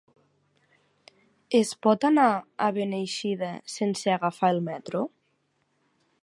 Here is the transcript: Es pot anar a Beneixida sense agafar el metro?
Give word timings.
Es 1.59 1.73
pot 1.87 2.07
anar 2.09 2.25
a 2.37 2.71
Beneixida 2.79 3.51
sense 3.75 4.13
agafar 4.15 4.51
el 4.57 4.63
metro? 4.71 5.05